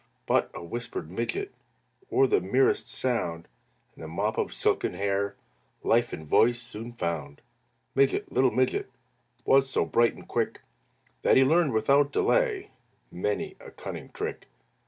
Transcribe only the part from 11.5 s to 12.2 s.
without